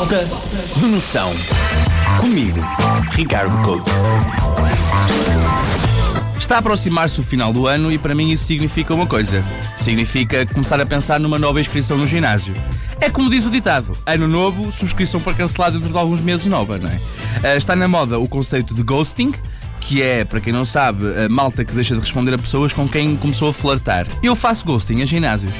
[0.00, 0.26] Falta
[0.76, 1.30] de noção.
[2.18, 2.58] Comigo,
[3.12, 3.90] Ricardo Couto.
[6.38, 9.44] Está a aproximar-se o final do ano e para mim isso significa uma coisa.
[9.76, 12.54] Significa começar a pensar numa nova inscrição no ginásio.
[12.98, 16.78] É como diz o ditado: ano novo, subscrição para cancelar dentro de alguns meses nova,
[16.78, 16.98] não é?
[17.44, 19.34] Ah, está na moda o conceito de ghosting,
[19.80, 22.88] que é, para quem não sabe, a malta que deixa de responder a pessoas com
[22.88, 24.06] quem começou a flertar.
[24.22, 25.52] Eu faço ghosting a ginásios.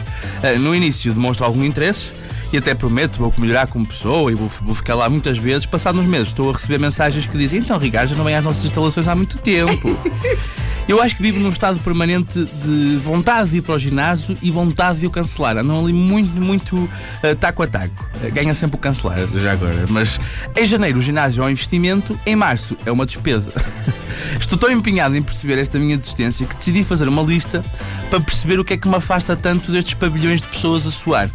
[0.42, 2.14] Ah, no início demonstro algum interesse
[2.52, 5.66] e até prometo, vou melhorar como pessoa e vou, vou ficar lá muitas vezes.
[5.66, 8.44] Passados uns meses estou a receber mensagens que dizem: Então, Ricardo, já não vem às
[8.44, 9.96] nossas instalações há muito tempo.
[10.88, 14.50] Eu acho que vivo num estado permanente de vontade de ir para o ginásio e
[14.50, 15.56] vontade de o cancelar.
[15.56, 18.10] Andam ali muito, muito uh, taco a taco.
[18.16, 19.84] Uh, ganha sempre o cancelar, já agora.
[19.88, 20.18] Mas
[20.56, 23.52] em janeiro o ginásio é um investimento, em março é uma despesa.
[24.40, 27.64] Estou tão empenhado em perceber esta minha desistência que decidi fazer uma lista
[28.10, 31.30] para perceber o que é que me afasta tanto destes pavilhões de pessoas a suar.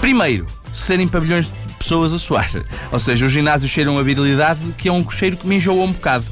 [0.00, 2.50] Primeiro, serem pavilhões de pessoas a suar.
[2.90, 5.92] Ou seja, o ginásio cheira uma virilidade que é um cheiro que me enjoa um
[5.92, 6.24] bocado.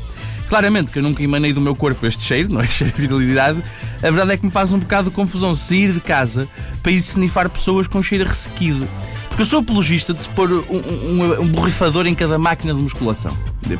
[0.48, 3.62] Claramente que eu nunca emanei do meu corpo este cheiro, não é cheiro de virilidade.
[3.99, 6.49] A verdade é que me faz um bocado de confusão sair de casa
[6.83, 8.89] para ir snifar pessoas com cheiro ressequido.
[9.29, 12.81] Porque eu sou apologista de se pôr um, um, um borrifador em cada máquina de
[12.81, 13.31] musculação.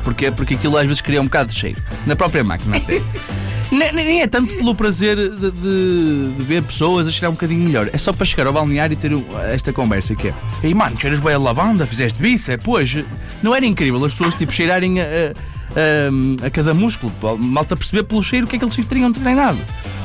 [0.03, 0.31] Porquê?
[0.31, 1.81] Porque aquilo às vezes cria um bocado de cheiro.
[2.05, 3.01] Na própria máquina até.
[3.71, 7.63] Nem, nem, é tanto pelo prazer de, de, de, ver pessoas a cheirar um bocadinho
[7.63, 7.89] melhor.
[7.93, 9.11] É só para chegar ao balneário e ter
[9.49, 12.97] esta conversa que é Ei mano, cheiras bem a lavanda, fizeste bíceps, pois.
[13.41, 17.13] Não era incrível as pessoas tipo cheirarem a, a, a, cada músculo.
[17.39, 19.59] Malta perceber pelo cheiro o que é que eles teriam treinado.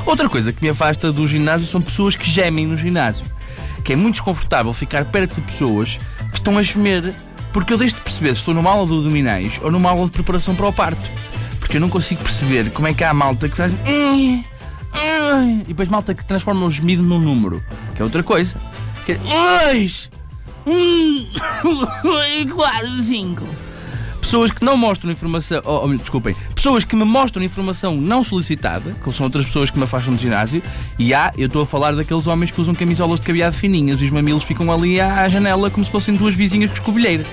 [0.04, 3.26] Outra coisa que me afasta do ginásio são pessoas que gemem no ginásio.
[3.84, 5.98] Que é muito desconfortável ficar perto de pessoas
[6.30, 7.12] que estão a gemer.
[7.52, 10.12] Porque eu deixo de perceber se estou numa aula de abdominais ou numa aula de
[10.12, 11.10] preparação para o parto.
[11.66, 13.72] Porque eu não consigo perceber como é que há malta que faz.
[13.84, 14.44] E
[15.66, 17.60] depois malta que transforma o gemido num número.
[17.96, 18.56] Que é outra coisa.
[19.04, 19.20] Que é.
[22.54, 23.44] Quase cinco.
[24.20, 25.60] Pessoas que não mostram informação.
[25.64, 26.36] Oh, oh, desculpem.
[26.54, 30.20] Pessoas que me mostram informação não solicitada, que são outras pessoas que me afastam do
[30.20, 30.62] ginásio.
[30.96, 34.04] E há, eu estou a falar daqueles homens que usam camisolas de cabeado fininhas e
[34.04, 37.26] os mamilos ficam ali à janela como se fossem duas vizinhas com escovilheiras.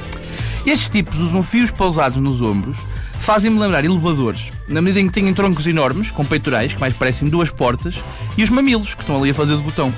[0.66, 2.80] Estes tipos usam fios pousados nos ombros
[3.24, 7.30] fazem-me lembrar elevadores, na medida em que têm troncos enormes, com peitorais, que mais parecem
[7.30, 7.96] duas portas,
[8.38, 9.94] e os mamilos, que estão ali a fazer de botão.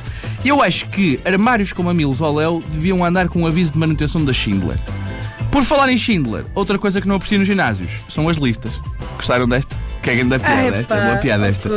[0.45, 4.23] Eu acho que armários com mamilos ao léu deviam andar com um aviso de manutenção
[4.23, 4.77] da Schindler.
[5.51, 8.79] Por falar em Schindler, outra coisa que não aprecio nos ginásios são as listas.
[9.15, 9.75] Gostaram desta?
[10.03, 11.69] Que é grande piada Ai, esta, boa piada esta.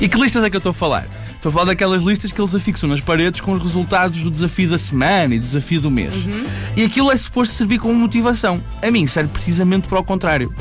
[0.00, 1.06] E que listas é que eu estou a falar?
[1.34, 4.70] Estou a falar daquelas listas que eles afixam nas paredes com os resultados do desafio
[4.70, 6.14] da semana e do desafio do mês.
[6.14, 6.44] Uhum.
[6.74, 8.62] E aquilo é suposto servir como motivação.
[8.80, 10.54] A mim serve precisamente para o contrário.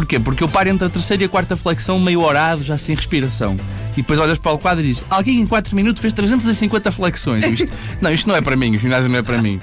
[0.00, 0.18] Porquê?
[0.18, 3.54] Porque eu paro entre a terceira e a quarta flexão meio orado, já sem respiração.
[3.92, 7.42] E depois olhas para o quadro e dizes: Alguém em 4 minutos fez 350 flexões.
[7.42, 7.68] Isto,
[8.00, 9.60] não, isto não é para mim, o ginásio não é para mim.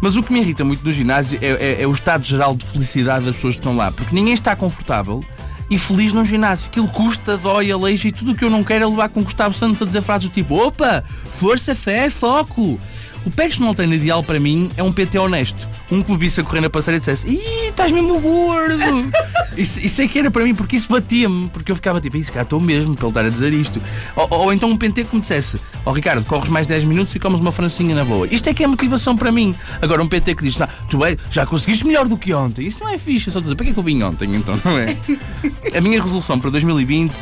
[0.00, 2.64] Mas o que me irrita muito do ginásio é, é, é o estado geral de
[2.64, 3.90] felicidade das pessoas que estão lá.
[3.90, 5.24] Porque ninguém está confortável
[5.70, 6.66] e feliz num ginásio.
[6.66, 9.54] Aquilo custa, dói, aleija e tudo o que eu não quero é levar com Gustavo
[9.54, 11.02] Santos a dizer frases do tipo: Opa,
[11.36, 12.78] força, fé, foco.
[13.26, 15.66] O personal trainer ideal para mim é um PT honesto.
[15.90, 19.10] Um me visse a correr na passadeira e dissesse: Ih, estás mesmo gordo.
[19.56, 22.32] Isso, isso é que era para mim, porque isso batia-me, porque eu ficava tipo, isso
[22.32, 23.80] cá estou mesmo para ele estar a dizer isto.
[24.16, 27.14] Ou, ou então um pentê que me dissesse, ó oh, Ricardo, corres mais 10 minutos
[27.14, 28.26] e comes uma francinha na boa.
[28.26, 29.54] Isto é que é motivação para mim.
[29.80, 32.66] Agora um PT que diz, não, tu é, já conseguiste melhor do que ontem.
[32.66, 34.58] Isso não é fixe, é só dizer, para que é que eu vim ontem então,
[34.64, 34.96] não é?
[35.76, 37.14] A minha resolução para 2020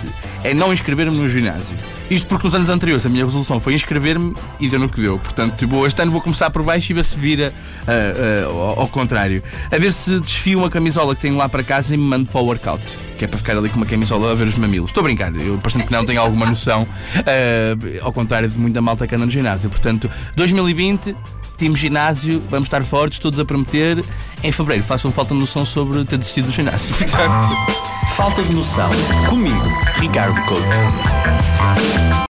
[0.44, 1.76] é não inscrever-me no ginásio.
[2.10, 5.18] Isto porque nos anos anteriores a minha resolução foi inscrever-me e deu no que deu.
[5.18, 7.52] Portanto, tipo, este ano vou começar por baixo e ver se vira
[7.82, 9.42] uh, uh, ao, ao contrário.
[9.70, 12.40] A ver se desfio uma camisola que tenho lá para casa e me mando para
[12.40, 12.84] o workout.
[13.16, 14.90] Que é para ficar ali com uma camisola a ver os mamilos.
[14.90, 18.82] Estou a brincar, eu parecendo que não tenho alguma noção, uh, ao contrário de muita
[18.82, 19.70] malta que anda no ginásio.
[19.70, 21.16] Portanto, 2020
[21.62, 24.04] time ginásio, vamos estar fortes, todos a prometer.
[24.42, 26.94] Em fevereiro façam falta noção sobre ter desistido do ginásio.
[28.16, 28.90] Falta de noção.
[29.30, 29.68] Comigo,
[29.98, 32.31] Ricardo Couto.